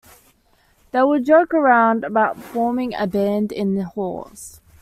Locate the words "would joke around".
1.03-2.03